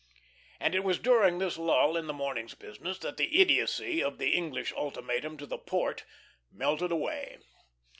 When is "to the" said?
5.37-5.59